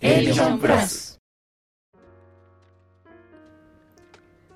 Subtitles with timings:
[0.00, 1.18] A ビジョンプラス。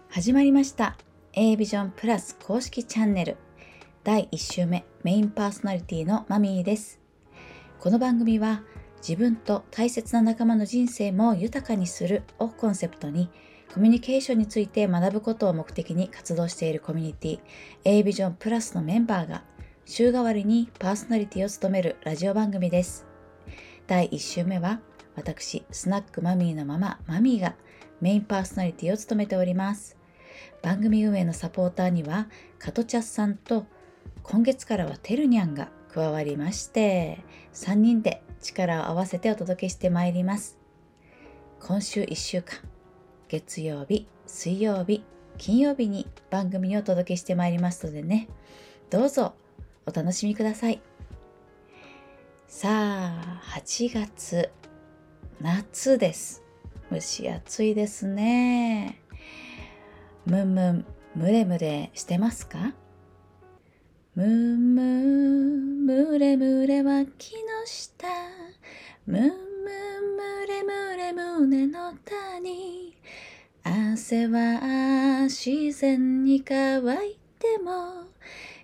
[0.08, 0.96] 始まりました。
[1.32, 3.36] A ビジョンプラス公式チャンネル。
[4.04, 7.00] 第1週目メインパーソナリティのマミーです。
[7.80, 8.62] この番組は
[8.98, 13.28] 自分と大切な仲間の人生も豊かにするをコンセプトに
[13.74, 17.40] コミュニケーションについて学ぶことを目的に活動しているコミュニティ
[17.84, 19.42] A ビジョンプラスのメンバーが
[19.86, 23.06] 週替わりにパーソナリティを務めるラジオ番組です。
[23.88, 24.80] 第1週目は
[25.14, 27.54] 私、スナックマミーのママ、マミーが
[28.00, 29.96] メインパーソナリティを務めております。
[30.62, 33.66] 番組運営のサポーターには、カトチャスさんと
[34.22, 37.18] 今月からはテルニャンが加わりまして、
[37.52, 40.58] 3人で力を合わせてお届けしてまいります。
[41.60, 42.58] 今週1週間、
[43.28, 45.04] 月曜日、水曜日、
[45.38, 48.28] 金曜日に番組をお届けしてまいりますのでね、
[48.90, 49.34] どうぞ
[49.86, 50.80] お楽しみください。
[52.48, 54.50] さあ、8月、
[55.42, 56.40] 夏です。
[56.92, 59.00] 蒸し暑いですね。
[60.24, 60.86] むんむん、
[61.16, 62.74] むれむれしてますか？
[64.14, 68.06] むんむん、むれむれは木の下。
[69.04, 72.96] むんむん、むれむれ胸の谷。
[73.64, 78.04] 汗は自然に乾いても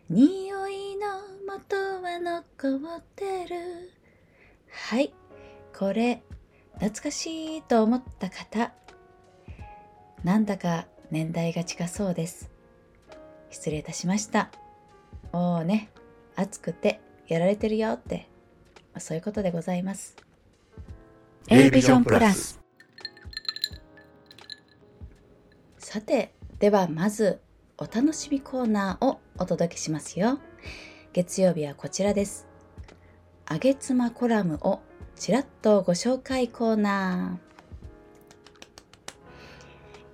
[0.09, 1.07] 匂いの
[1.45, 3.91] 元は残ってる
[4.71, 5.13] はい
[5.77, 6.23] これ
[6.81, 8.73] 懐かしいと思った方
[10.25, 12.51] なんだか年代が近そうです
[13.51, 14.51] 失礼いたしました
[15.33, 15.91] もうね
[16.37, 18.29] 暑くてやられてるよって
[18.99, 20.17] そういうことでございます
[21.49, 22.61] A ビジョンプラス
[25.79, 27.41] さてではまず
[27.79, 30.41] お楽しみコーナーをお届けしますよ。
[31.13, 32.49] 月曜日はこちらです。
[33.47, 34.81] あげつまコラムを
[35.19, 37.49] ちらっとご紹介コーナー。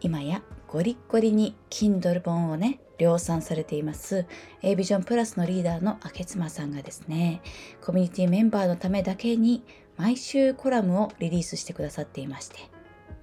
[0.01, 4.25] 今やゴリッゴリに Kindle 本をね、量産されています
[4.63, 7.43] A ビジョンプラスのリーダーのあけつまさんがですね、
[7.83, 9.63] コミュニティメンバーのためだけに
[9.99, 12.57] 毎週コラムをリリースしてくださっていまして、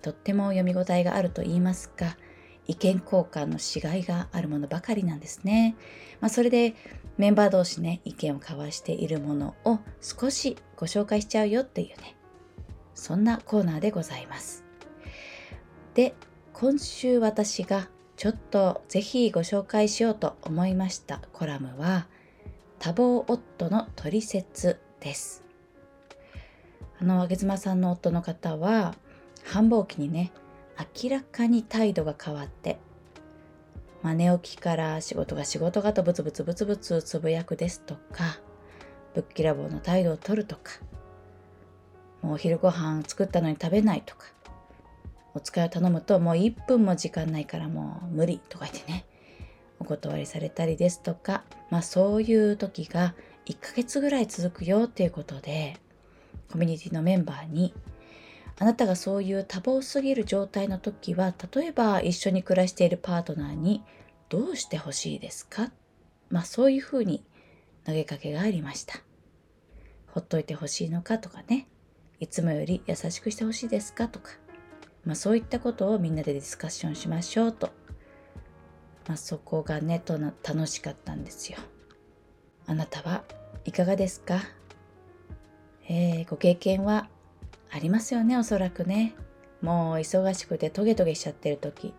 [0.03, 2.15] とっても読み応えがあると言いますか、
[2.67, 5.75] 意見交換のしがいがあるものばかりなんですね。
[6.19, 6.75] まあ、それで
[7.17, 12.15] メンバー同士ね、意見を交わしているものを少しご紹介しちゃうよっていうね、
[12.95, 14.63] そんなコーナーでございます。
[15.93, 16.15] で、
[16.53, 22.07] 今週私がちょっとぜひご紹介しようと思いましたコラムは、
[22.79, 25.43] 多忙夫の取説です。
[26.99, 28.95] あの、あげずまさんの夫の方は、
[29.43, 30.31] 繁忙期にね、
[31.03, 32.79] 明らかに態度が変わって、
[34.03, 38.39] まあ、寝起きから仕事が仕事がとブツブツブツブツつぶやくですとか、
[39.13, 40.73] ぶっきらぼうの態度をとるとか、
[42.21, 44.25] もうお昼ご飯作ったのに食べないとか、
[45.33, 49.05] お使いを頼むともう1分も時間ないからもう無理とか言ってね、
[49.79, 53.13] お断りされたりですとか、まあそういう時が
[53.45, 55.77] 1ヶ月ぐらい続くよっていうことで、
[56.51, 57.73] コミュニティのメンバーに
[58.61, 63.83] あなたがそういう多忙すぎる状態の時は例えば一緒に暮らしているパートナーに
[64.29, 65.71] どうしてほしいですか？
[66.29, 67.25] まあそういうふうに
[67.85, 68.99] 投げかけがありました。
[70.05, 71.65] ほっといてほしいのかとかね。
[72.19, 74.07] いつもより優しくしてほしいですか？
[74.07, 74.29] とか、
[75.05, 77.71] まあ、そういったことをみんなでディスカッションしましょうと、
[79.07, 81.57] まあ、そこがねとな楽しかったんですよ。
[82.67, 83.23] あなたは
[83.65, 84.39] いかがですか、
[85.89, 87.09] えー、ご経験は
[87.73, 89.15] ありますよねおそらくね。
[89.61, 91.93] もう忙しくてトゲトゲしちゃってる時。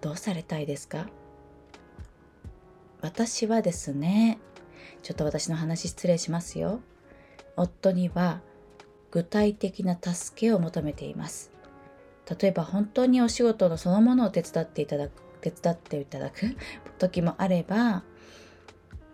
[0.00, 1.06] どうされたいですか？
[3.00, 4.38] 私はですね
[5.02, 6.80] ちょっと私の話失礼しますよ。
[7.56, 8.40] 夫には
[9.10, 11.50] 具体的な助けを求めています。
[12.40, 16.56] 例えば本当にお仕事のそのものを手伝っていただく手伝っていただく
[16.98, 18.02] 時もあれば、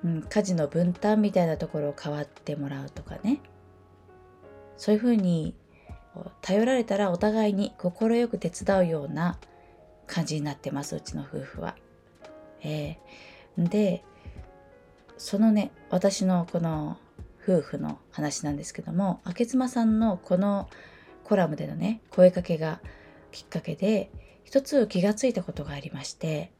[0.04, 3.40] うん、家事の分担みたいなところを代わってもらうとかね。
[4.76, 5.54] そういうふうに
[6.40, 9.38] 頼られたらお互いに快く手伝うような
[10.06, 11.76] 感じになってますうちの夫婦は。
[12.62, 14.04] えー、で
[15.18, 16.96] そのね私のこの
[17.42, 20.68] 夫婦の話なんですけども明妻さんのこの
[21.24, 22.80] コラムでのね声かけが
[23.32, 24.10] きっかけで
[24.44, 26.52] 一つ気がついたことがありまして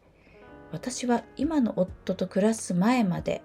[0.73, 3.43] 私は今の夫と暮らす前まで、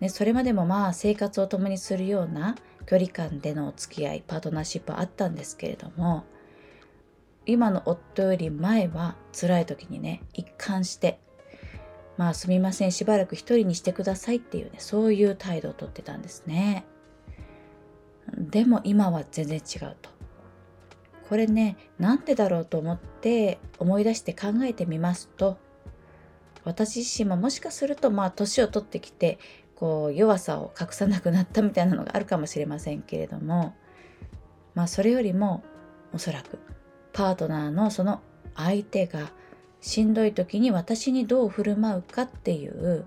[0.00, 2.54] ね、それまでもまあ生活を共にするような
[2.86, 6.24] 距離感でのお付き合いパートナーシップあったんですけれども
[7.44, 11.18] 今の夫より前は辛い時にね一貫して
[12.16, 16.86] まあすみませんしばらく一人にしてくださいっていうねそういう態度をとってたんですね。
[18.36, 20.10] でも今は全然違うと。
[21.28, 25.58] これねなんでだろうと思って思い出して考えてみますと
[26.64, 29.38] 私自身ももしかするとまあ年を取ってきて
[29.76, 33.74] こう弱さを隠さなくなったみたいなのがあるかもしれませんけれども
[34.74, 35.62] まあそれよりも
[36.12, 36.58] おそらく
[37.12, 38.20] パートナーのその
[38.54, 39.30] 相手が
[39.80, 43.06] しんどい時に私にどう振る舞うかっていう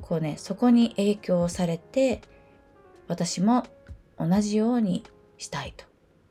[0.00, 2.22] こうねそこに影響されて
[3.08, 3.64] 私も
[4.18, 5.04] 同じように
[5.36, 5.84] したいと、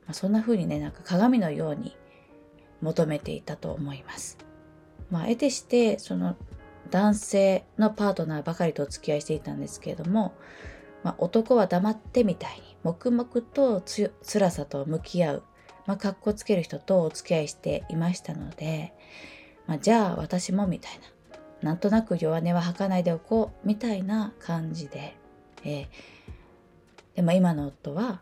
[0.06, 1.96] まあ、そんな風にねなんか鏡のように
[2.80, 4.38] 求めていたと思います。
[5.10, 6.36] まあ、得てしてその
[6.90, 10.34] 男性のパートナーばかりとお付き合いしていたんですけれども、
[11.02, 15.42] まあ、男は黙ってみたいに黙々とつ辛さと向き合う、
[15.86, 18.92] まあ、かっこつける人とお付き合いしていましたので、
[19.66, 20.92] まあ、じゃあ私もみたい
[21.62, 25.16] ななんとなく弱音は吐かないでおこうみたいな感じで、
[25.64, 25.86] えー、
[27.16, 28.20] でも今の夫は、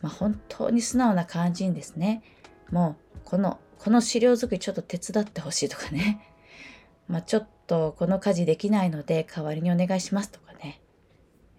[0.00, 2.22] まあ、本当に素直な感じにですね。
[2.70, 6.20] もうこのこの資料作りちょっと手伝ってほしいとかね。
[7.08, 10.80] まあ、ちょっとこの家事できないので代わりにお願いしますとかね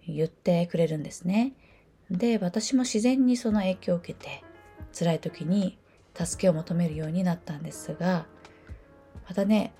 [0.06, 1.52] 言ってくれるんですね。
[2.10, 4.42] で私も自然にその影響を受けて
[4.92, 5.78] 辛い時に
[6.14, 8.26] 助けを求めるようになったんですが
[9.28, 9.72] またね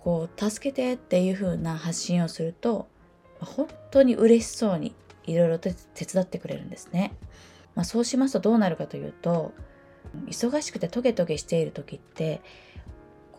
[0.00, 2.88] こう助けてっていう風な発信をすると
[3.38, 7.14] 本当に嬉しそうにいろいろと手伝ってくれるんですね、
[7.76, 9.52] まあ、そうしますとどうなるかというと
[10.26, 12.40] 忙しくてトゲトゲしている時って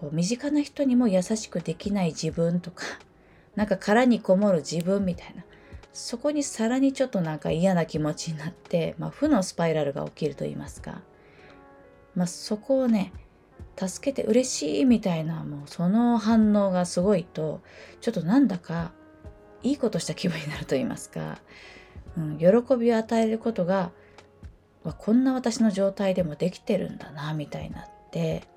[0.02, 2.86] こう身近な人にも優しくできない自分とか
[3.56, 5.46] なんか殻にこもる自分みたいな。
[5.94, 11.02] そこにさらにちょっとなんか嫌な気持ちになって、まあ、負のスパイラルが起きると言いますか、
[12.16, 13.12] まあ、そこをね
[13.76, 17.60] 助けて嬉しいみたいなもうその反応がすごいと
[18.00, 18.94] ちょっとなんだか
[19.64, 21.40] いいことした気分になると言いますか、
[22.18, 23.92] うん、喜びを与えることが
[24.98, 28.48] こんな私の状態でもできてるんだなみたいになって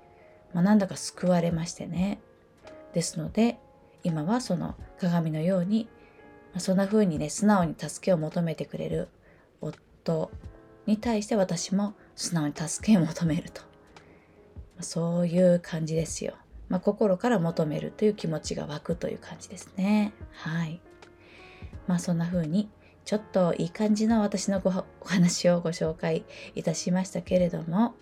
[0.55, 2.21] まあ、なんだか救われましてね。
[2.95, 3.59] ですので、
[4.05, 5.89] 今はその鏡のように、
[6.55, 9.09] ま、そんな風にね、素直に助けを求めてくれる
[9.61, 10.31] 夫
[10.87, 13.62] に対して私も素直に助けを求めると。
[14.81, 16.35] そういう感じですよ。
[16.69, 20.12] まあ、心から求めるという気持ちが湧くという感じですね。
[20.33, 20.81] はい。
[21.87, 22.71] まあそんな風に
[23.05, 24.71] ちょっといい感じの私のご
[25.01, 26.25] お話をご紹介
[26.55, 27.95] いたしましたけれども、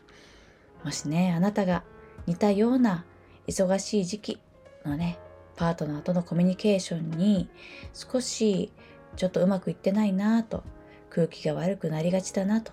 [0.85, 1.83] もしね、あなたが
[2.27, 3.05] 似たような
[3.47, 4.41] 忙しい時期
[4.85, 5.19] のね
[5.57, 7.49] パートナーとのコミュニケーションに
[7.93, 8.73] 少し
[9.17, 10.65] ちょっとうまくいってないなと
[11.11, 12.73] 空気が悪くなりがちだなと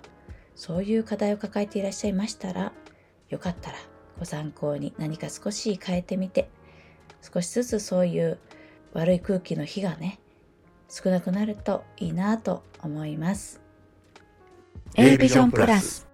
[0.55, 2.71] そういう課題を抱えていらっしゃいましたら
[3.29, 3.77] よかったら
[4.17, 6.49] ご参考に何か少し変えてみて
[7.21, 8.39] 少しずつそういう
[8.93, 10.19] 悪い空気の日がね
[10.89, 13.61] 少なくなるといいなと思います。
[14.95, 16.08] A ビジョンプラス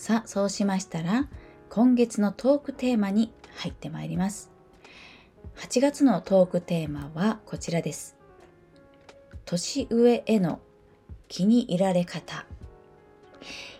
[0.00, 1.28] さあ、そうしましたら、
[1.68, 4.50] 今月のトークテーマに入ってまいります。
[5.56, 8.16] 8月のトークテーマはこちらです。
[9.44, 10.60] 年上への
[11.28, 12.46] 気に入られ方。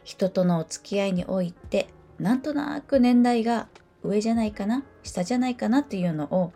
[0.04, 1.88] 人とのお付き合いにおいて、
[2.18, 3.68] なんとなく年代が
[4.02, 6.52] 上じゃないかな、下じゃないかなっていうのを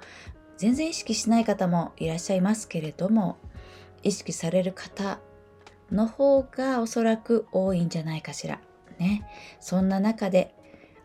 [0.58, 3.38] 全然意識しない方もいらっしゃいますけれども、
[4.02, 5.20] 意識される方
[5.90, 8.60] の方がおそらく多いんじゃないかしら。
[8.98, 9.26] ね。
[9.60, 10.54] そんな中で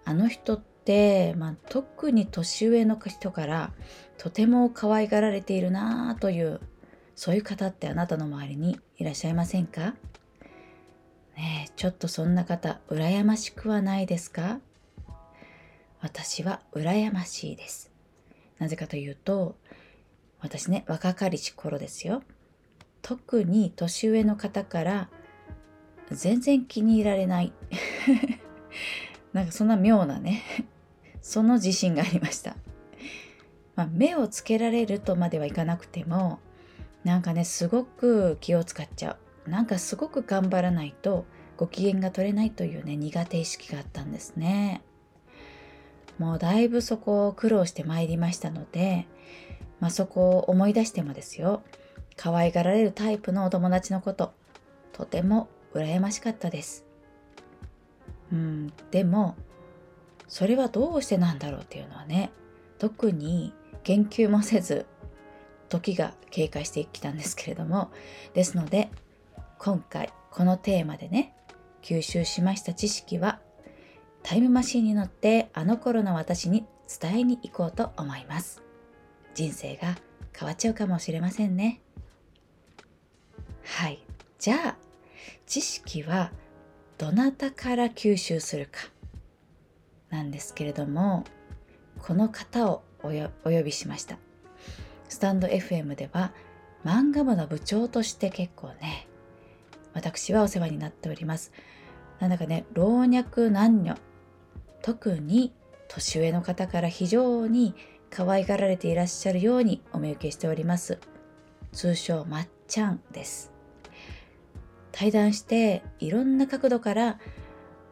[0.06, 3.74] あの人って、まあ、特に年上の人から
[4.18, 6.62] とても可愛がられているなという
[7.16, 9.96] そういう方ってあなたの周りにいらっしゃいませんか？
[11.36, 14.60] ねちょっとそんな方羨ましくはないですか？
[16.02, 17.92] 私は羨ましいです。
[18.58, 19.58] なぜかというと
[20.40, 22.24] 私ね若かりし頃ですよ。
[23.02, 25.10] 特に年上の方から
[26.12, 27.54] 全然気に入られない。
[29.34, 30.42] なんかそんな妙なね。
[31.22, 32.56] その自信がありました、
[33.76, 36.40] まあ、目をつけられるとまではいかなくても
[37.04, 39.50] なんかねすごく気を使っちゃう。
[39.50, 41.26] なんかすごく頑張らないと
[41.58, 44.82] ご機嫌が取れないというね苦手意識があったんですね。
[46.18, 49.08] もうだいぶそこを苦労してまいりましたので、
[49.80, 51.64] まあ、そこを思い出してもですよ。
[52.18, 54.34] 可愛がられるタイプのお友達のこと
[54.92, 56.86] とても羨ましかったです。
[58.32, 59.36] うん、でも
[60.28, 62.32] それはどうしてなんだろうっていうのはね
[62.78, 64.86] 特に研究もせず
[65.68, 67.92] 時が経過してきたんですけれども
[68.34, 68.92] ですので
[69.58, 71.34] 今回このテーマでね
[71.82, 73.40] 吸収しました知識は
[74.22, 76.66] タイムマシンに乗ってあの頃の私に
[77.02, 78.62] 伝えに行こうと思います。
[79.34, 79.96] 人生が
[80.38, 81.82] 変わっちゃうかもしれませんね。
[83.64, 84.04] はい。
[84.40, 84.78] じゃあ
[85.50, 86.32] 知識は
[87.00, 88.82] どなたから吸収するか
[90.12, 91.24] なんですけれども
[91.98, 93.10] この方をお
[93.50, 94.18] 呼びしました。
[95.10, 96.32] スタンド FM では
[96.86, 99.08] 漫画部の部長として結構ね
[99.94, 101.52] 私はお世話になっております。
[102.20, 103.98] なんだかね老若男女
[104.84, 105.52] 特に
[105.88, 107.74] 年上の方から非常に
[108.12, 111.00] 可愛がられていらっしゃるようにお見受けしております。
[111.72, 113.59] 通称まっちゃんです。
[114.92, 117.20] 対談していろんな角度から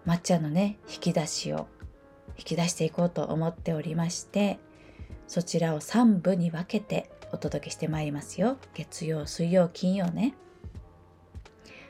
[0.05, 1.67] まっちゃんのね引き出しを
[2.37, 4.59] 引き出していこうと思っておりまして
[5.27, 8.57] そちらを3部に分けてお届けしてまいりますよ。
[8.73, 10.33] 月曜水曜金曜ね。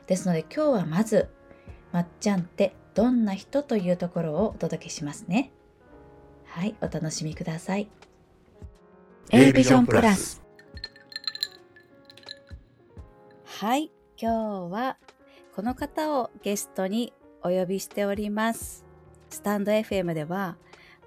[0.08, 1.30] ですので今日はまず
[1.92, 5.52] まっちゃんってどんな人というところをお届けしますね。
[6.46, 7.90] はいお楽しみください。
[9.30, 10.42] A ビジョンプラス。
[13.46, 14.98] はい今日は
[15.56, 18.84] この方をゲストにお呼びしております
[19.30, 20.58] スタンド FM では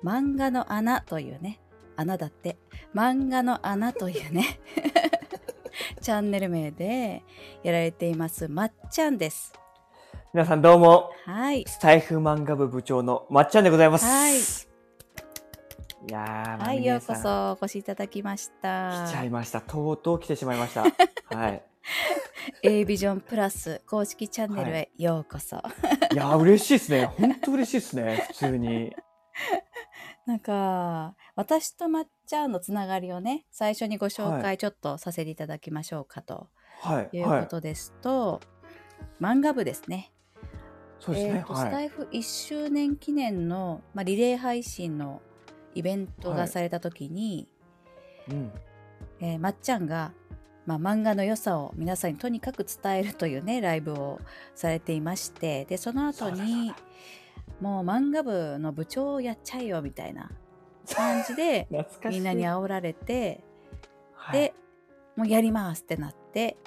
[0.04, 1.60] 漫画の穴というね
[1.96, 2.56] 穴だって
[2.94, 4.60] 漫画の穴というね
[6.00, 7.24] チャンネル名で
[7.64, 9.52] やられていますまっちゃんです
[10.32, 14.04] 皆さんどうも、はいスタイフ漫画部部長のまっちゃんでございます。
[14.04, 14.38] はい
[16.08, 19.60] いやー、はいようこそお越しいただきました来ちゃいました。
[19.60, 20.84] とうとう来てしまいました。
[21.36, 21.69] はい。
[22.62, 25.56] A ビジョンプラス公式チャンネルへようこそ、
[26.12, 27.06] いやー、嬉しいですね。
[27.06, 28.25] 本当嬉しいですね。
[28.28, 28.94] 普通に。
[30.26, 36.49] なんか私とまっちゃんのつながりをね最初にご紹は介ちょっとさせていただきましょうかと
[36.80, 37.16] はい。
[37.16, 37.40] いうはい。
[37.42, 38.40] ことですと、
[39.20, 40.12] 漫画部ですね
[41.00, 41.35] そうですね。
[41.38, 41.70] えーとスはい。
[41.70, 45.20] タイフ1周年記念の、まあ、リレー配信の
[45.75, 47.49] イベントがされた時に、
[48.28, 48.52] うん。
[49.20, 50.12] えーまっちゃんが、
[50.78, 54.20] まあ、漫画の良さを皆さんにとにかく伝えるというねライブを
[54.54, 56.72] されていましてでその後に
[57.60, 60.30] もう漫画部の部長をやっちゃえよみたいな
[60.94, 61.66] 感じで。
[62.08, 63.42] みんなに煽られて
[64.14, 64.54] はい、で
[65.16, 66.58] もうやりますってなって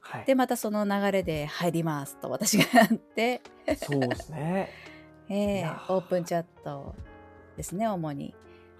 [0.00, 3.42] はい、でまたその流れで入りますと私がやって、
[3.76, 4.70] そうですね。
[5.28, 5.92] えーー。
[5.92, 6.94] オープンチャット
[7.56, 8.32] ですね主に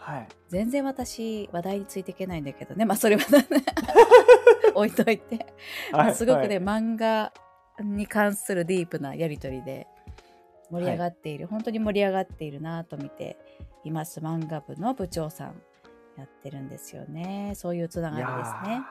[0.06, 0.28] はい。
[0.48, 2.84] 全然私話題についていけないんだけどね。
[2.84, 3.22] まあそれは
[4.76, 5.46] 置いといて、
[5.90, 6.64] まはいあすごくね、はい。
[6.64, 7.32] 漫画
[7.82, 9.88] に関するディープなやり取りで
[10.70, 13.36] 盛り上がっている、本当に盛り上がっているなと見て
[13.82, 14.20] います。
[14.20, 15.60] 漫画部の部長さん
[16.16, 17.54] やってるんですよね。
[17.56, 18.84] そういうつながりですね。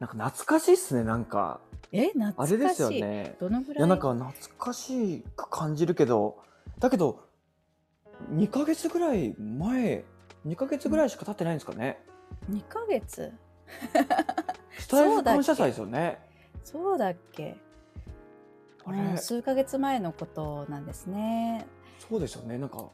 [0.00, 1.04] なんか懐かしいっすね。
[1.04, 1.60] なんか、
[1.92, 2.54] え懐かしい。
[2.54, 3.36] あれですよね。
[3.38, 3.78] どのぐらい？
[3.78, 6.42] いやなんか懐かしく感じるけど。
[6.80, 7.28] だけど
[8.32, 10.04] 2ヶ月ぐらい前
[10.46, 11.98] 2ヶ月ぐらいしか経ってないんですかね、
[12.50, 13.32] 2ヶ月？
[14.78, 16.18] スタイフ感謝祭ですよね。
[16.64, 17.56] そうだっけ？
[18.84, 21.66] あれ、うん数ヶ月前のことなんですね。
[22.08, 22.58] そうですよね。
[22.58, 22.84] なんか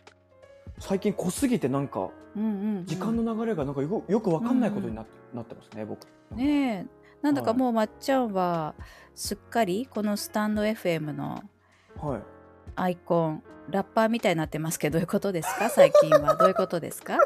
[0.78, 6.07] 最近濃すぎてなんかうんうん、うん、時間の流れがなんかよくよくわかんないことにな,、なってますね僕。
[6.37, 6.87] ねえ。
[7.23, 7.59] なんだかはい。
[7.59, 8.75] もうまっちゃんは
[9.14, 11.43] すっかりこのスタンド FM の
[12.00, 12.21] はい
[12.80, 15.68] アイコンラッパーみたいになってますけどどういうことですか？
[15.70, 16.37] 最近は。
[16.37, 17.18] どういうことですか？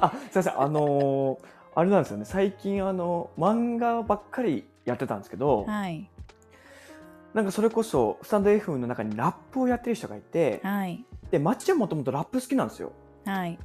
[0.00, 0.60] あすいません。
[0.60, 1.38] あのー
[1.72, 2.24] あれなんですよね。
[2.24, 6.10] 最近あの漫画ばっかりやってたんですけど、はい。
[7.32, 11.04] なんかそれこそスタンド F の中にラップをやってる人がいてはい。
[11.30, 12.90] でマッチはもともとラップ好きなんですよ。
[13.24, 13.56] はい。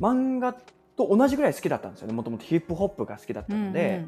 [0.00, 0.54] 漫画
[0.96, 2.12] と同じぐらい好きだったんですよね。
[2.14, 4.06] もともとヒップホップが好きだったので、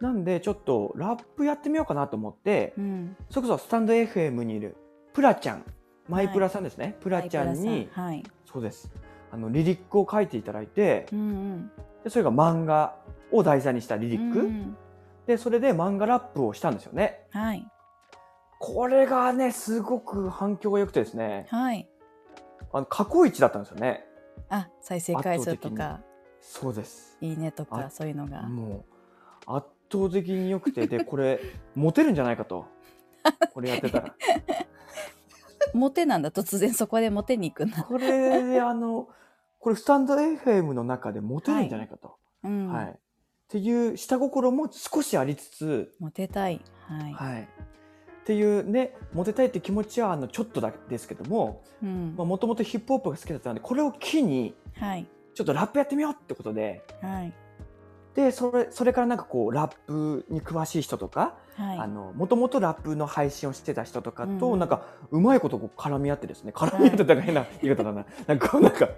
[0.00, 2.84] なんでちょっとラップやってみようかなと思って、うん。
[2.84, 4.74] うんそれこそスタンド FM にいる
[5.18, 5.64] プラちゃん。
[6.08, 8.22] マイプラさんですね、プラちゃんはいにはい。
[8.46, 8.88] そうです。
[9.32, 11.70] あのリリックを書いていただいてうんうん。
[12.04, 12.94] でそれが漫画
[13.32, 14.76] を題材にしたリリック、うんうん。
[15.26, 17.26] でそれで漫画ラップをしたんですよね。
[17.30, 17.66] はい。
[18.60, 21.48] これがねすごく反響が良くてですね。
[21.50, 21.88] はい。
[22.72, 24.04] あの過去一だったんですよね。
[24.50, 25.98] あ再生回数とか。
[26.40, 27.18] そうです。
[27.20, 28.42] いいねとかあそういうのが。
[28.42, 28.84] も
[29.48, 30.86] う圧倒的に良くて。
[30.86, 31.40] でこれ
[31.74, 32.66] モテるんじゃないかと。
[33.52, 34.14] これやってたら
[35.74, 39.08] モテなんだ突然そこでモテに行くんだこれであの
[39.60, 42.86] これスタンド FM の中でモテるんじゃないかと、うん、はい。
[42.86, 42.94] っ
[43.48, 46.60] ていう下心も少しありつつ、モテたい。
[46.86, 47.46] はい、はい、っ
[48.24, 52.14] ていうねモテたいって気持ちはあのちょっとだけですけどもうん。
[52.16, 55.06] もともとヒップホップが好きだったのでこれを機にはい。
[55.34, 57.32] ちょっとラップやってみようってことではい
[58.14, 61.36] でそれそれからなんかこうラップに詳しい人とか
[62.16, 64.58] もともとラップの配信をしてた人とかと、うん。
[64.58, 68.88] なんかうまいことこう絡み合ってですね絡み合ってたら変な言い方だな、 なんかこう なんか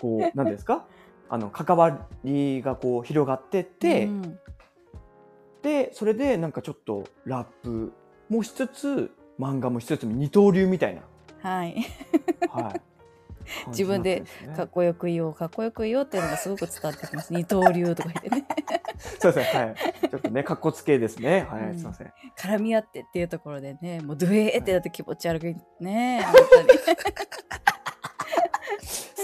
[0.00, 0.84] こう何ですか？
[1.28, 4.38] あの関わりがこう広がってって、うん。
[5.62, 7.92] でそれでなんかちょっとラップ
[8.28, 11.02] もしつつ漫画も一つ二刀流みたいな、
[11.42, 11.84] はい。
[12.48, 12.80] はい、
[13.68, 14.24] 自分で
[14.56, 17.32] かっこよく言おう、かっこよく言おうっていうのがすごく伝わってきます。
[17.32, 18.46] 二刀流とか言ってね。
[19.20, 20.08] そうですね、はい。
[20.08, 21.46] ちょっとね、かっこつけですね。
[21.50, 22.12] はい、うんすいません。
[22.36, 26.22] 絡み合ってっていうところでね、もうドゥエーってなって気持ち悪いね。
[26.22, 26.68] 本当に。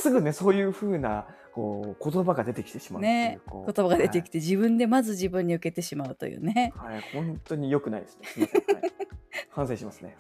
[0.04, 3.02] すぐね、そういう風な、こう、言葉が出てきてしまう。
[3.02, 4.32] ね言葉が出てきて。
[4.32, 6.72] て、自分でまず自分に受けてしまうというね。
[6.76, 8.26] はい、はい本当に良くないですね。
[8.26, 8.76] すみません。
[8.76, 8.92] はい、
[9.50, 10.16] 反省しますね。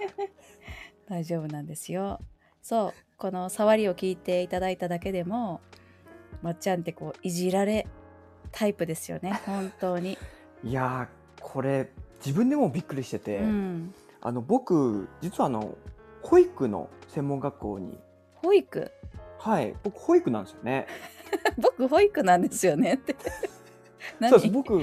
[1.06, 2.20] 大丈夫なんですよ。
[2.64, 5.60] そう、この触りを聞いていただいただけでも、
[6.40, 7.86] まっちゃんってこう、いじられ
[8.52, 9.38] タイプですよね。
[9.44, 10.16] 本当に。
[10.64, 11.90] いやー、これ、
[12.24, 13.94] 自分でもびっくりしてて、うん。
[14.22, 15.76] あの、僕、実はあの、
[16.22, 17.98] 保育の専門学校に、
[18.36, 18.90] 保育？
[19.38, 20.86] はい、僕、保育なんですよね。
[21.60, 23.14] 僕、保育なんですよねって。
[24.18, 24.30] 何？
[24.30, 24.80] そうです、僕、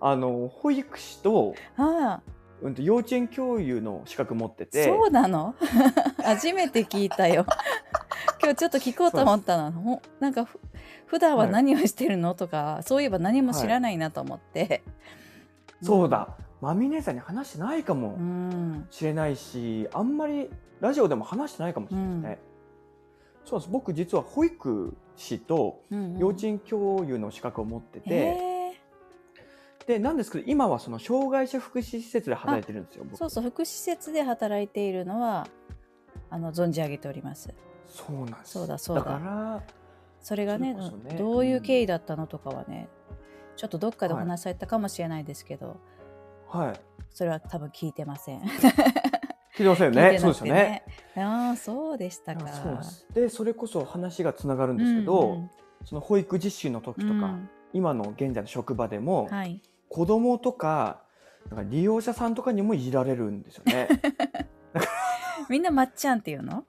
[0.00, 2.20] あの、保育士と、あ
[2.62, 5.54] うんと幼稚園教諭の資格持ってあ、て、そうなの？
[6.22, 7.46] 初めて聞いたよ。
[8.42, 9.72] 今日ちょっと聞こうと思ったの。
[9.72, 10.58] ほなんかふ
[11.06, 11.52] 普段ははい。
[11.52, 12.34] 何をしてるの？
[12.34, 14.82] とか、そういえば何も知らないなと思って。
[15.82, 18.86] そうだ、まみ姉さんに話してないかもうん。
[18.90, 20.50] しれないし、あんまり
[20.80, 22.38] ラジオでも話してないかもしれないですね。
[23.44, 23.72] そうなんです。
[23.72, 26.18] 僕実は保育士とうんうん。
[26.18, 28.60] 幼稚園教諭の資格を持ってて、え
[29.86, 35.48] でなんですけど今はその障害者福祉施設で働いてるんですよそうそう、福祉施設で働いているのは、
[36.30, 37.52] あの存じ上げております。
[37.86, 39.62] そうなんですそうだそうだから
[40.20, 42.88] それがねねどういう経緯だったのとかはね、
[43.56, 45.76] ちょっとどっかでお話しされたかもしれないですけど、
[46.48, 46.80] はい
[47.12, 48.40] それは多分聞いてません。
[48.40, 50.84] 聞いてませんよ聞いてなくてねそうですよね。
[51.16, 52.44] ああ、そうでしたか。
[53.12, 55.50] でそれこそ話がつながるんですけど、うんうん
[55.82, 59.62] その保育実習の時とか、うん今の現在の職場でも、はい。
[59.88, 61.02] 子供とか
[61.50, 63.88] なんか利用者さんとかにもいじられるんですよね。
[65.50, 66.64] みんなまっちゃんっていうの？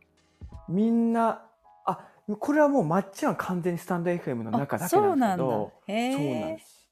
[0.67, 1.43] みんな
[1.85, 2.07] あ
[2.39, 5.47] これはもうまっちゃんは完全にスタンド FM の中だけそうなんです
[5.87, 6.17] けど。
[6.17, 6.89] そうなんです。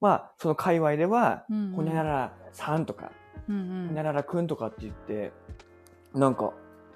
[0.00, 3.10] まあその界隈ではうんうんほにゃららさんとか
[3.48, 5.32] うんほにゃららくんとかって言って
[6.12, 6.52] なんか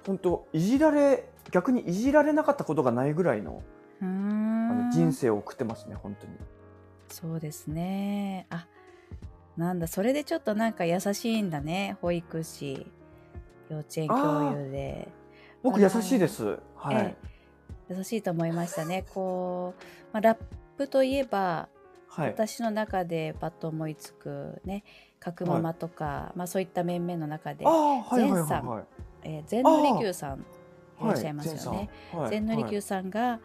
[0.07, 3.63] 本当いじられ逆にいじられなかったことがないぐらいの
[4.03, 6.35] あんの人生を送ってますね本当に。
[7.09, 8.47] そうですね。
[8.51, 8.67] あ、
[9.57, 11.97] なんだ、それでちょっとなんか優しいんだね。
[12.03, 12.87] 保育士、
[13.71, 15.09] 幼稚園教諭で。
[15.63, 16.59] 僕優しいです。
[16.77, 16.97] はい。
[16.97, 17.29] ええ
[17.91, 19.07] 優しいと思いましたね。
[19.15, 20.39] こう、まあ、ラッ
[20.77, 21.69] プといえば、
[22.07, 22.29] はい。
[22.29, 24.85] 私の中でパッと思いつくね、
[25.19, 28.85] 角ママとか、まあそういった面々の中であ、あはいはいはい前さんはい。
[29.23, 30.45] えー、全のりきゅうさんい
[31.01, 31.89] らっしゃいますよね。
[32.13, 33.41] はい全のりきゅうさんが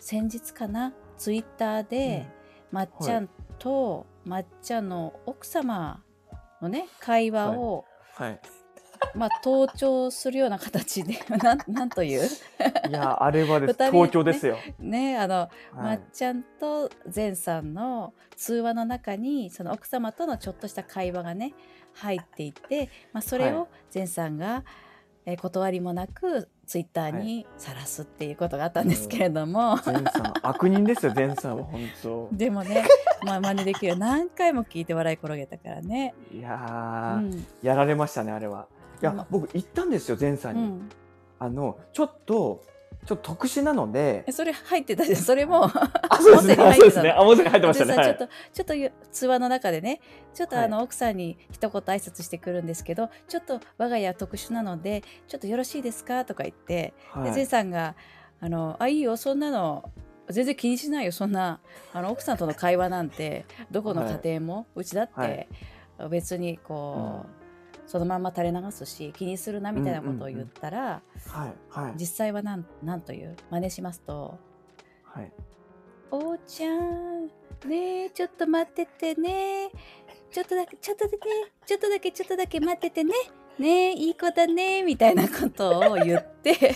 [0.00, 2.26] 先日かな、ツイッターで、
[2.70, 6.02] まっちゃんとまっちゃんの奥様
[6.62, 8.40] のね会話を、はい。
[9.04, 12.22] はいまあ盗聴するような形で なんなんという？
[12.88, 14.56] いやあれはですですよ。
[14.78, 15.96] ねあの、まはい。
[15.96, 21.54] っちゃんと善さんの通話の中にその奥様とのちょっとした会話がね
[21.94, 24.64] 入っていて、まあ、それはを善さんが、
[25.26, 32.28] えー断りもなくツイッターにさらすっていうことがあったんですけれども、前さん悪人ですよ前さんは本当。
[32.32, 32.84] でもね、
[33.24, 36.14] まあ、真似できるよ何回も聞いて笑い転げたからね。
[36.34, 38.66] いうやー、んやられましたねあれは。
[39.02, 40.60] いや、うん僕言ったんですよ前さに。
[40.60, 40.90] うんん、
[41.38, 42.62] あのちょっと
[43.04, 44.32] ちょっと特殊なのでえ。
[44.32, 45.90] それ入ってたじゃんそれもあ
[46.22, 46.64] そうですね。
[46.64, 47.10] あそうですね。
[47.10, 47.94] あ音声入ってましたね。
[47.94, 50.00] ちょっとちょっとゆ通話の中でね
[50.34, 56.24] ちょっとはいあの、奥さんに一言挨拶してくるんですけどちょっと我が家特殊なのでちょっとよろしいですか？
[56.24, 57.96] とか言って、ではいゼイさんが
[58.40, 59.90] あの「あいいよそんなの
[60.30, 61.60] 全然気にしないよそんな
[61.92, 65.48] あの奥さんとの会話なんてどこの家庭も、うちだって、はい
[66.10, 67.41] 別にこう、
[67.86, 71.02] そのまんま垂れ流すし気にするなみたいなことを言ったら、
[71.98, 74.38] 実際はなんなんという真似しますと
[75.04, 75.32] はい。
[76.10, 77.26] 「おーちゃん
[77.66, 79.70] ねえちょっと待っててね。
[80.30, 81.18] ちょっとだけちょっとだけ
[81.66, 83.14] ちょっとだけちょっとだけ待っててね。
[83.58, 86.74] ねえいい子だね」みたいなことを言って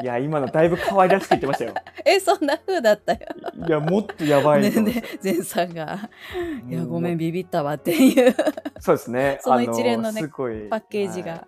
[0.00, 1.74] いや今のだいぶ可愛らしく言ってましたよ。
[2.04, 3.20] えそんな風だったよ。
[3.66, 6.10] いやもっとやばいねと思いますね前さんが
[6.68, 8.34] 「いやごめんビビったわ」っていう
[8.78, 9.38] そうですね。
[9.42, 11.42] その一連のねすごいパッケージが、はい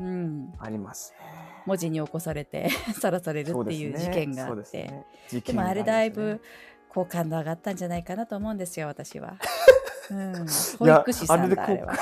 [0.00, 1.26] うん、ありますね。
[1.66, 2.68] 文字に起こされて
[3.00, 5.04] さらされるっていう事件があって。
[5.30, 6.40] でもあれだいぶ
[6.88, 9.36] 好感度上がったんじゃないかなと思うんですよ私は。
[10.10, 10.46] うん、
[10.78, 11.94] 保育士さんだあれは。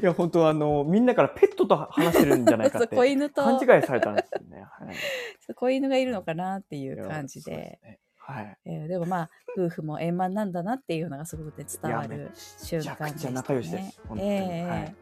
[0.00, 4.62] いや本当あのみんなからペットと話してるんじゃないかって 子犬と勘違いされたんですよね。
[4.62, 7.78] はい、子犬がいるのかなっていいうや感じで
[8.16, 8.58] はい。
[8.64, 13.34] えーでもまあ夫婦も円満なんだなっていうのがすごくね伝わる瞬間でしたね。
[13.34, 14.96] 仲良しですええはい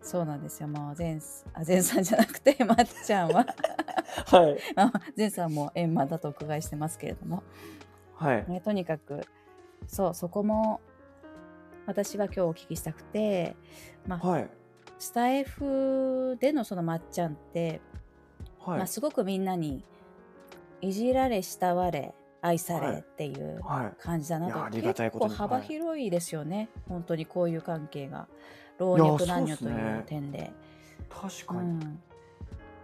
[0.00, 1.18] そうなんですよもう前
[1.54, 3.44] あ前さんじゃなくて まっちゃんは
[4.26, 4.58] はい。
[4.76, 7.42] まあ前さんも円満だとお伺いしてますけれども、
[8.14, 8.48] はい。
[8.48, 9.26] ね、とにかく
[9.88, 10.80] そうそこも
[11.88, 13.56] 私は今日お聞きしたくて、
[14.06, 14.50] まあはい。
[14.98, 17.80] スタイフでのそのまっちゃんって、
[18.60, 18.78] はい。
[18.78, 19.82] まあ、すごくみんなに
[20.82, 24.02] いじられ慕われ愛されっていうはい。
[24.02, 28.28] 感じだないと、やありがたい結構幅広いですよね、本当にこういう関係が
[28.78, 30.52] 老若男女といそうですねう点で。
[31.08, 31.60] 確かに。
[31.60, 32.00] うん、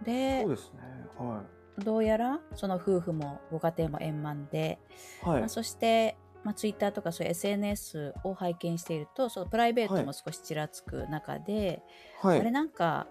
[0.03, 0.79] でそうですね。
[1.19, 1.43] は
[1.77, 4.79] どうやらその夫婦もご家庭も円満で、
[5.23, 5.29] い。
[5.29, 5.49] はいまあ、。
[5.49, 11.81] そして、まあ、ツイッターとかそういう SNS を拝見しているとそのプライベートも少しちらつく中で、
[12.21, 12.39] はい。
[12.39, 13.07] あれなんか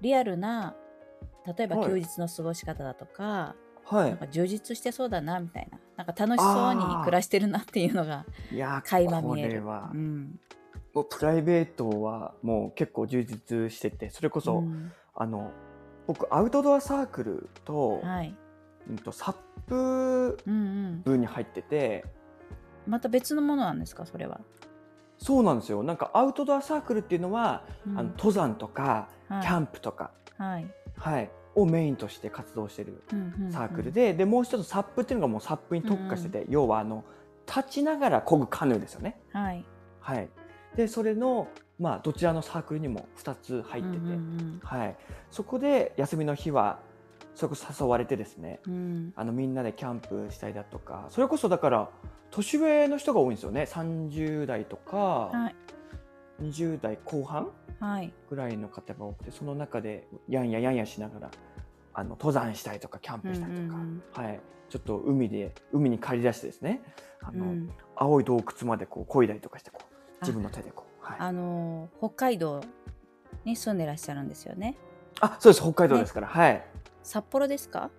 [0.00, 0.74] リアルな
[1.46, 1.86] 例えばはい。
[1.86, 4.10] 休日の過ごし方だとか、はい。
[4.10, 9.62] なんか充実してそうだなみたいななんか楽しそうに暮らしてるなっていうのがいや、垣間こ見える。
[9.62, 10.40] う、ん。
[10.94, 14.92] もうプライベートはもう結構充実してて、それこそ、うん。
[15.14, 15.52] あの、
[16.06, 18.34] 僕、アウトドアサークルと、はい。
[18.88, 19.34] うんと、サッ
[19.66, 20.38] プ
[21.04, 22.04] 部に入ってて、
[22.86, 24.06] また別のものなんですか？
[24.06, 24.40] それは。
[25.18, 25.82] そうなんですよ。
[25.82, 37.04] なんかアウトドアサークルっていうのは、うんあの登山とか、はいキャンプとか、はいはい、をメインとして活動してるうんうんうんサークルで、でもう一つサップっていうのがもうサップに特化してて、要はあの
[37.46, 39.18] 立ちながら漕ぐカヌーですよね。
[39.32, 39.64] はい
[40.00, 40.28] はい。
[40.76, 41.48] でそれの
[41.80, 44.96] まあどちらのサークルにも2つ入ってて、うんうんはい。
[45.30, 46.78] そこで休みの日は
[47.36, 48.72] それこそ誘われてですね、うん。
[48.72, 51.90] うんあのみんなでキャンプしたりだとか、それこそだから
[52.30, 53.68] 年上の人が多いんですよね。
[53.70, 55.54] 30代とか、はい。
[56.42, 58.12] 20代後半はい。
[58.30, 61.30] ぐらいの方が多くてその中でやんややんやしながら
[61.92, 66.82] あの登山したりとかキャンプしたりとか、うんうんはい、ちょっと海で海に借り出してですね
[67.22, 67.70] あの、うん。
[67.96, 69.84] 青い洞窟までこう漕いだりとかしてこう
[70.22, 72.62] あ自分の手でこう、はい、ああのー北海道
[73.44, 74.76] に住んでらっしゃるんですよね。
[75.38, 75.62] そうです。
[75.62, 76.62] 北海道ですから、はい
[77.06, 77.90] 札幌ですか？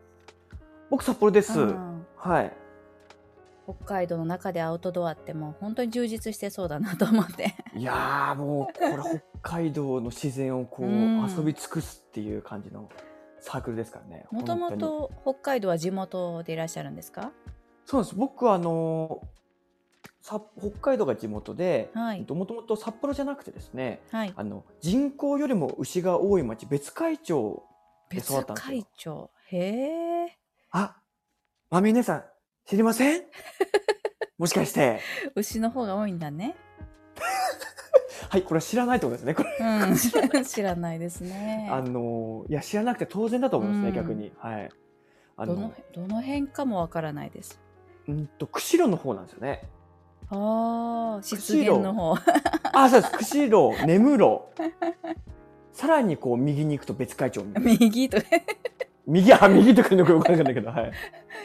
[0.89, 2.53] 僕札幌です、うんはい。
[3.63, 7.55] 北海道の中でアウトドアってもう本当に充実してそうだなと思って。
[7.75, 11.25] いやーもうこれ北海道の自然をこううん。
[11.29, 12.89] 遊び尽くすっていう感じの
[13.39, 14.25] サークルですからね。
[14.31, 17.31] もともと北海道は地元でいらっしゃるんですか？
[17.85, 18.15] そうなんです。
[18.15, 19.21] 僕はあの
[20.21, 22.19] さ北海道が地元ではい。
[22.19, 24.33] もともと札幌じゃなくてですねはい。
[24.35, 27.63] あの人口よりも牛が多い町別海町
[28.09, 29.31] 別会長。
[29.49, 30.37] へえ。
[30.71, 30.97] あ
[31.69, 32.23] まみ姉さん
[32.65, 33.21] 知りません？
[34.37, 34.99] もしかして
[35.35, 36.55] 牛の方が多いんだね。
[38.29, 39.95] はいこれは知らないってことですねこれ、うん。
[40.45, 41.69] 知らないですね。
[41.71, 44.69] あのいや知らなくて当然だと思いますね、うん逆にはい
[45.37, 47.59] あどののどの辺かもわからないです。
[48.07, 49.69] うんと釧路の方なんですよね
[50.29, 52.15] ああ、湿原の方。
[52.73, 54.49] あそうです釧路根室
[55.77, 58.17] さらにこう右に行くと別海町みたいな右と
[59.05, 60.91] 右あ右とかのか分からないけどはい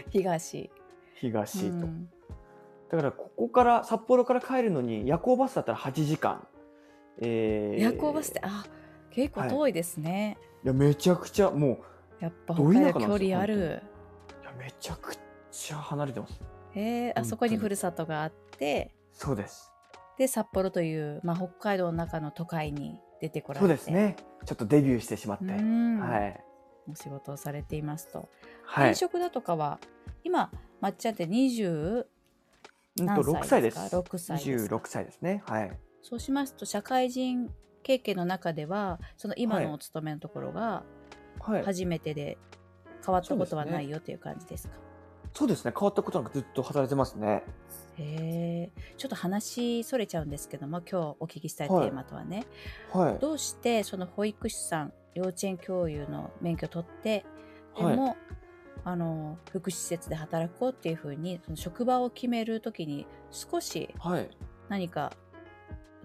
[0.09, 0.71] 東。
[1.17, 2.09] 東と、うん
[2.91, 6.47] だからここから札幌から帰るのに夜行バスだったら8時間。
[7.19, 8.65] えー夜行バスって、あ、
[9.11, 10.39] 結構遠いですね。
[10.65, 11.81] いやめちゃくちゃも
[12.21, 13.57] やっぱ距離ある。
[13.57, 13.83] う
[14.43, 15.17] いやめちゃく
[15.51, 16.41] ちゃ離れてます。
[16.75, 19.73] へえ、あそこにふるさとがあって、そうです。
[20.19, 24.17] で札幌という、まあ、北海道の中の都会に出てこられてそうですね。
[24.45, 25.45] ちょっとデビューしてしまって。
[25.45, 26.45] うんはい。
[26.91, 28.29] お仕事をされていますと、
[28.65, 28.95] はい転。
[28.97, 29.79] 職だとかは
[30.25, 32.05] 今まっちゃんって20
[32.99, 33.77] うんと何歳6歳です。
[33.77, 35.43] か6歳ですか？26歳ですね。
[35.47, 35.79] はい。
[36.03, 37.49] そうしますと社会人
[37.85, 40.83] 経験の中ではその今はいのお勤めのところが
[41.39, 41.63] はい。
[41.63, 42.39] 初めてで
[43.07, 44.75] 変わったことはないよという感じですか、
[45.35, 45.73] そうですね。
[45.77, 47.43] 変わったことなくずっと働いてますね。
[47.99, 52.45] へえちょっと話それちゃうんですけども今日お聞きしたいテはいーマとはね、
[52.93, 53.19] はい。
[53.19, 57.25] どうしてその保育士さん幼稚園教諭の免許取って
[57.77, 58.17] ではいも、
[58.85, 64.31] あの福祉施設で働こうっていうふうにその職場を決めるときに少しはい。
[64.69, 65.13] 何か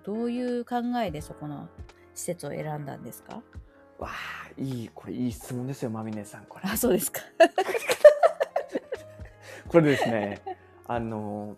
[0.04, 1.70] どういう考えでそこの
[2.14, 3.42] 施設を選んだんですか？
[4.00, 6.46] わあ、いい、これいい質問ですよ、まみねさん。
[6.46, 6.70] これ。
[6.70, 7.22] あそうですか
[9.70, 10.42] これですね。
[10.88, 11.58] あの、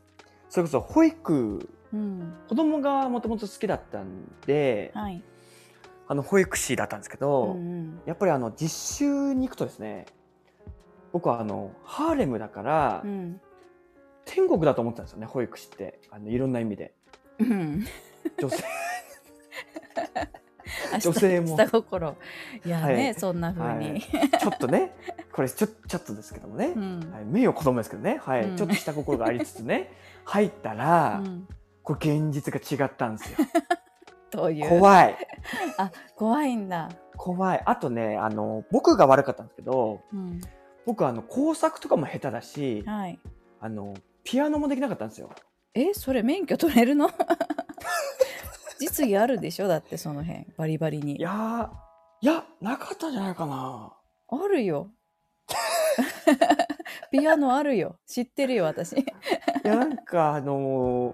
[0.49, 2.33] それこそ保育、うん。
[2.47, 5.21] 子供がもともと好きだったんで、はい、
[6.07, 8.01] あの保育士だったんですけど、うんうん。
[8.05, 10.05] やっぱりあの実習に行くとですね
[11.11, 13.41] 僕はあのハーレムだから、うん。
[14.25, 15.99] 天国だと思ってたんですよね保育士って。
[16.11, 16.93] あのいろんな意味で。
[17.39, 17.85] うん。
[18.39, 18.63] 女性。
[20.15, 20.27] あ
[20.97, 21.57] 女性も。
[21.57, 22.17] 下下心。
[22.65, 23.13] いやね、はい。
[23.15, 24.01] そんな風に、はい。
[24.39, 24.95] ちょっとね
[25.31, 27.11] これちょちょっとですけどもね、うん。
[27.13, 28.45] はい、名誉子供ですけどね、はい。
[28.45, 28.57] うん。
[28.57, 29.91] ちょっとした心がありつつね。
[30.25, 31.47] 入ったら、うん。
[31.83, 33.37] これ現実が違ったんですよ。
[34.31, 34.69] どういう？
[34.69, 35.17] 怖い。
[35.77, 37.61] あ怖いんだ、怖い。
[37.65, 40.39] あとねあの僕が悪かったんですけどうん、
[40.85, 43.19] 僕あの工作とかも下手だしはい。
[43.59, 45.31] あのピアノもできなかったんですよ。
[45.73, 47.09] えそれ免許取れるの？
[48.79, 49.67] 実技あるでしょ？
[49.67, 51.17] だってその辺バリバリに。
[51.17, 51.69] いやー
[52.21, 53.93] いやなかったんじゃないかな。
[54.29, 54.91] あるよ。
[57.11, 57.97] ピアノあるよ。
[58.05, 59.05] 知ってるよ私、 い
[59.63, 61.13] やなんかあの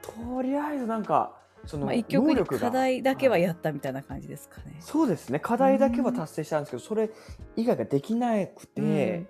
[0.00, 5.38] とりあえずなんかそのまあ、一曲課題だけははいやったみたいな感じですかね、そうですね。
[5.38, 7.10] 課題だけは達成したんですけどそれ
[7.56, 9.26] 以外ができなくて、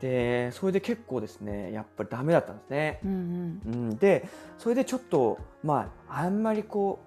[0.00, 3.00] でそれで結構ですねやっぱりダメだったんですね。
[3.04, 3.74] うんうん。
[3.74, 4.28] うん、で
[4.58, 7.00] それでちょっとまああんまりこ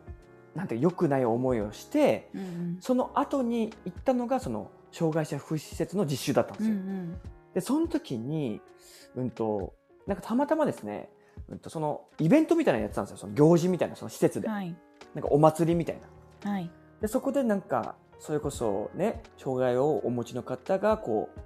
[0.56, 2.78] うなんて良くない思いをしてうんうん。
[2.82, 6.94] その後に行ったのがその障害者福祉施設の実習だったんでうんうすよ。
[6.94, 7.18] ん。
[7.54, 8.62] でその時に、
[9.16, 9.74] うんと、
[10.08, 11.10] なんかたまたまですね、
[11.48, 13.18] うんと、そのイベントみたいなのやってたんですよ。
[13.18, 14.76] その行事みたいなその施設で、はい。
[15.14, 16.00] なんかお祭りみたい
[16.44, 16.52] な。
[16.52, 16.70] はい。
[17.02, 21.40] でそこでなんかそれこそね障害をお持ちの方がこう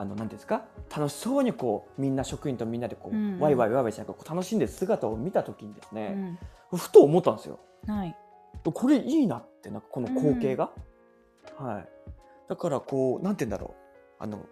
[0.00, 0.64] あの何ですか？
[0.90, 3.38] 楽しそうにこうみんな職員とみんなでこう、うんうん。
[3.38, 6.38] ワイワイワイワイしながら楽しんでる姿を見た時にですうね、ん。
[6.74, 7.58] ふと思ったんですよ。
[7.86, 8.16] はい。
[8.64, 10.70] これいいなってなんかこの光景が、
[11.58, 11.88] はい。
[12.48, 14.22] だからこうなんて言うんだろう。
[14.22, 14.46] あの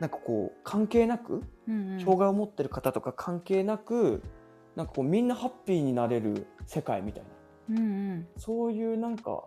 [0.00, 2.00] なんかこう関係なくうんうん。
[2.00, 4.22] 障害を持ってる方とか関係なく、
[4.76, 7.28] なんかこうみんなハッピーになれる世界みたいな。
[7.70, 7.82] うんう
[8.16, 8.28] ん。
[8.36, 9.44] そういうなんか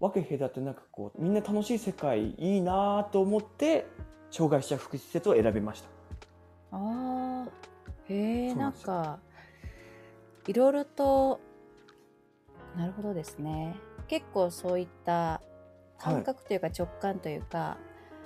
[0.00, 3.86] 分け隔てなくこうみんな楽しい世界いいなと思って
[4.30, 5.88] 障害者福祉施設を選びました。
[6.70, 7.48] ああ
[8.08, 9.18] へえなんか
[10.46, 11.40] いろいろと
[12.76, 15.40] なるほどですね結構そういった
[15.98, 17.76] 感覚というか直感というか、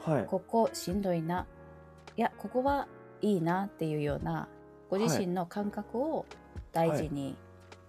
[0.05, 0.27] はい。
[0.27, 1.47] ここしんどいな
[2.17, 2.87] いやここは
[3.21, 4.49] いいなっていうような
[4.91, 6.27] ご自身の感覚を
[6.73, 7.37] 大事に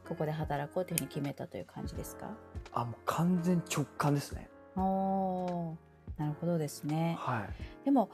[0.08, 2.30] ここで働こうというふうに決めたという感じですか、
[2.73, 4.49] あもう完全直感ですね。
[4.76, 7.49] おーなるほどですねはい。
[7.86, 8.10] でも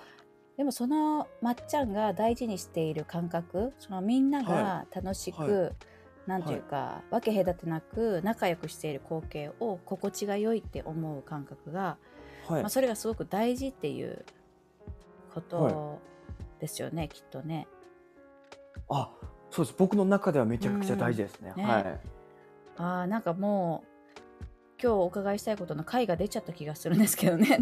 [0.58, 5.72] でもそのまっちゃんが大事にしている感覚そのみんなが楽しく、はい
[6.30, 11.98] なんというか、分け隔てなく仲良くしている光景を心地が良いって思う感覚が、
[12.48, 12.70] はいまあ、。
[12.70, 14.24] それがすごく大事っていう
[15.34, 16.00] こはと
[16.60, 17.68] ですよね、きっとね。
[18.90, 19.10] あ
[19.50, 19.76] そうです。
[19.76, 21.52] 僕の中ではめちゃくちゃ大事ですね。
[21.58, 22.00] うんねはい。
[22.78, 23.88] あーなんかもう
[24.82, 27.58] 今日お伺いしたいことの回が出ちゃった気がするんですけどね。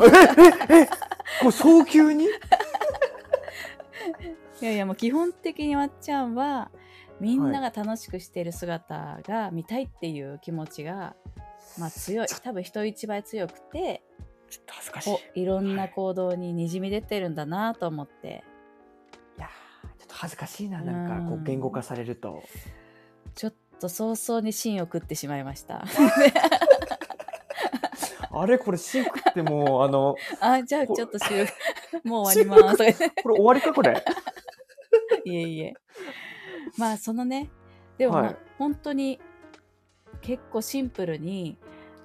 [1.39, 2.25] これ早急に？
[4.61, 6.71] いやいやもう基本的にまっちゃんは
[7.19, 11.15] みんなが楽しくしている姿が見たいっていう気持ちが、
[11.77, 14.03] まあ、強い多分人一倍強くて
[14.49, 15.41] ちょっと恥ずかしい。
[15.41, 18.43] いろんな行動ににじみ出てるんだなと思って
[19.37, 22.43] いやーちょっと恥ずかしいななんかこうんう言語化されると。
[23.35, 25.85] ちょっと早々に芯を食ってしまいました。
[28.41, 31.51] あれこれシンクってもう あのあじゃあこちょっと収録
[32.07, 32.77] もう終わります。
[33.23, 34.03] これ終わりかこれ？
[35.25, 35.73] いえいえ。
[36.77, 37.49] まあそのね
[37.97, 38.35] でもはい。
[38.57, 39.19] 本当に
[40.21, 41.57] 結構シンプルに、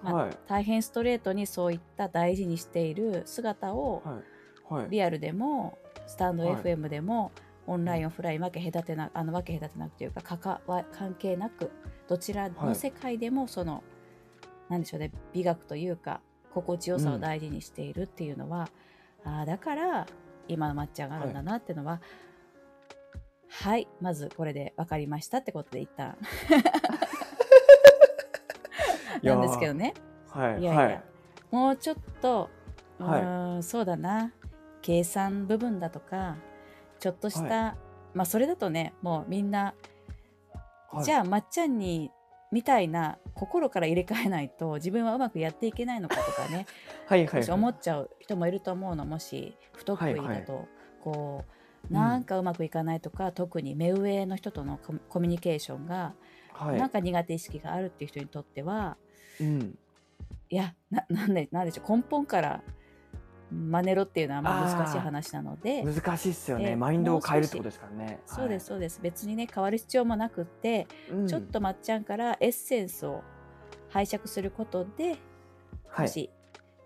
[0.02, 0.30] まあはい。
[0.46, 4.20] 大変ストレートにそういった大事にしている姿をは
[4.70, 4.74] い。
[4.74, 4.90] はい。
[4.90, 6.56] リアルでもスタンドはい。
[6.56, 7.30] FM でも、
[7.66, 11.70] オンラインオフライン分け隔てなあの分け隔てなくというか関わ関係なく
[12.08, 13.84] どちらの世界でもその、
[14.72, 15.12] なんでしょうね。
[15.34, 18.70] 美学というか心地よさを大事にしているっていうのは、
[19.22, 20.06] ああだから
[20.48, 22.00] 今の抹茶があるんだなっていうのは、
[23.50, 26.16] はい、まずこれで分かりましたってことで一旦。
[29.22, 29.92] なんですけどね。
[30.30, 31.02] はいいやいや、はい。
[31.50, 32.48] もうちょっと
[32.98, 33.62] うはい。
[33.62, 34.32] そうだな。
[34.80, 36.36] 計算部分だとか
[36.98, 37.76] ちょっとした、は
[38.14, 39.74] まあそれだとねもうみんな、
[40.90, 41.04] はい。
[41.04, 42.10] じゃあまっちゃんに
[42.52, 46.66] みたいな心から入れ替えないと 自分はうまくやっていけないのかとかね
[47.06, 50.68] はいはい思っちゃう人もいると思うのもし不得意だと、
[51.00, 51.52] こう
[51.88, 56.14] うんなんかうまくいかないとか、特に目上の人とのコミコミュニケーションが、
[56.52, 56.78] はい。
[56.78, 58.96] なんか苦手意識があるっていう人にとっては
[59.40, 59.78] うん。
[60.48, 62.62] いやななんでなんでしょう根本から
[63.52, 66.70] 真似ろっていうのはまあ難しい話なので難しいっすよね。
[66.70, 68.20] でマインドを変えるってことですからね。
[68.26, 71.26] そうですそうです別にね変わる必要もなくって、はい。
[71.26, 73.22] ちょっとまっちゃんからエッセンスを
[73.90, 75.16] 拝借することで
[75.88, 76.06] はい。
[76.06, 76.30] もし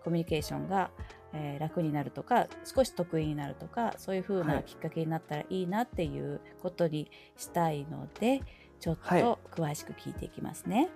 [0.03, 0.91] コミュニケーションが、
[1.33, 8.41] えー楽になるとか少し得意になるとかそういう風はないきっかけになったらいいなっていうことにしたいので
[8.81, 10.89] ちょっはいと詳しく聞いていきますね。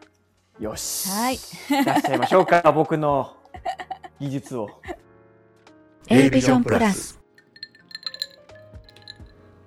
[0.59, 1.09] よし。
[1.11, 2.72] はい出しちゃいましょうか。
[2.72, 3.37] 僕の
[4.18, 4.68] 技術を。
[6.12, 7.20] A ビジョンプラス。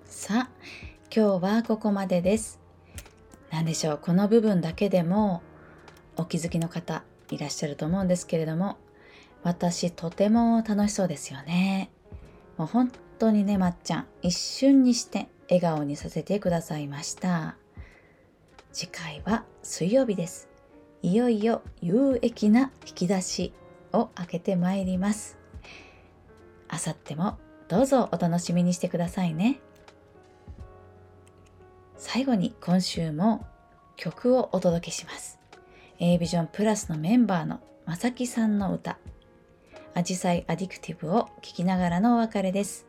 [0.06, 0.50] さあ
[1.10, 2.60] 今日はここまでです。
[3.50, 5.42] 何でしょうこの部分だけでも
[6.18, 8.76] お気づきの方いらっしゃると思うんですけれども
[9.42, 11.90] 私とても楽しそうですよね。
[12.58, 17.56] もう本当にねまっちゃん一瞬にして笑顔にさせてくださいました。
[18.74, 20.50] 次回は水曜日です。
[21.04, 23.54] いよいよ有益な引き出し
[23.94, 25.42] を開けてまいります。
[26.74, 29.60] あさってもどうぞお楽しみにしてくださいね。
[31.98, 33.46] 最後に今週も
[33.96, 35.38] 曲をお届けします。
[36.00, 38.98] A ビジョンプラスのメンバーのまさきさんの歌。
[39.94, 42.88] アジサイアディクティブを聴きながらのお別れです。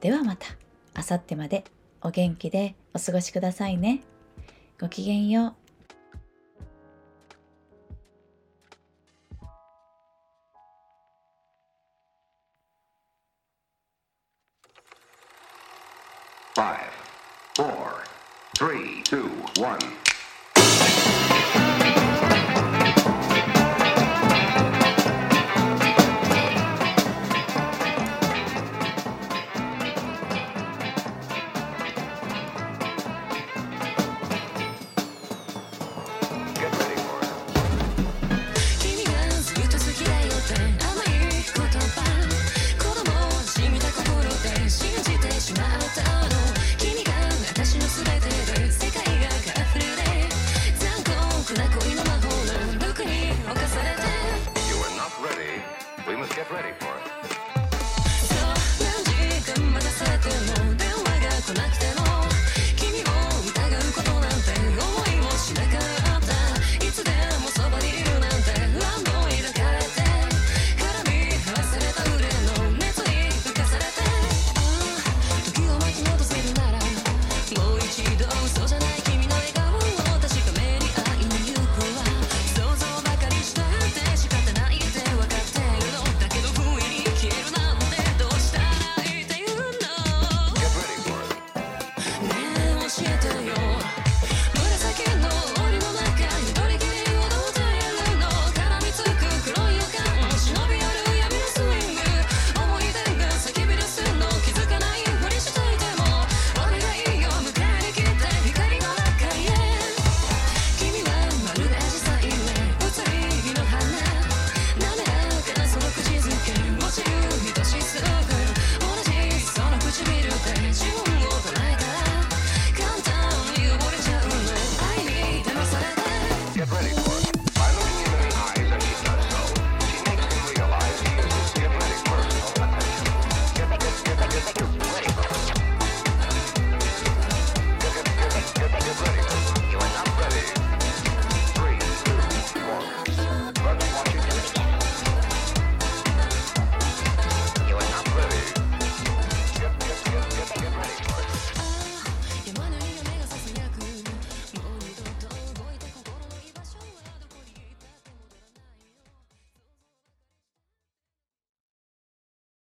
[0.00, 0.48] ではまた
[0.94, 1.62] あさってまで
[2.02, 4.02] お元気でお過ごしくださいね。
[4.80, 5.57] ごきげんよう。